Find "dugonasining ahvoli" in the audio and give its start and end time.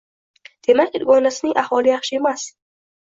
1.03-1.93